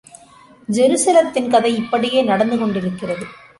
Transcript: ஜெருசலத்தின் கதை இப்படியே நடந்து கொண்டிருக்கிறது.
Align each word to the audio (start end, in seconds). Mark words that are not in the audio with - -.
ஜெருசலத்தின் 0.71 1.49
கதை 1.49 1.75
இப்படியே 1.75 2.21
நடந்து 2.21 2.57
கொண்டிருக்கிறது. 2.57 3.25